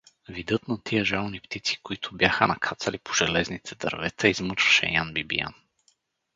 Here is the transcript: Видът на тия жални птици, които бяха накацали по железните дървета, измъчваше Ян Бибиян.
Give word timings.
Видът 0.29 0.67
на 0.67 0.83
тия 0.83 1.05
жални 1.05 1.39
птици, 1.39 1.79
които 1.83 2.17
бяха 2.17 2.47
накацали 2.47 2.97
по 2.97 3.13
железните 3.13 3.75
дървета, 3.75 4.27
измъчваше 4.27 4.85
Ян 4.85 5.13
Бибиян. 5.13 5.53